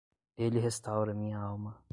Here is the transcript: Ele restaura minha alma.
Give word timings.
Ele 0.35 0.59
restaura 0.59 1.13
minha 1.13 1.37
alma. 1.37 1.79